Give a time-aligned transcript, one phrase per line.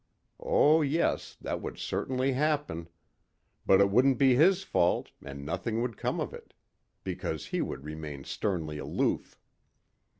[0.39, 2.89] Oh yes, that would certainly happen.
[3.67, 6.55] But it wouldn't be his fault and nothing would come of it.
[7.03, 9.37] Because he would remain sternly aloof.